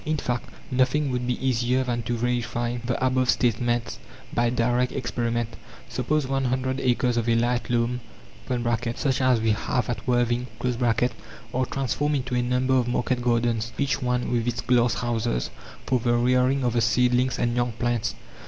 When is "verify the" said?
2.17-3.05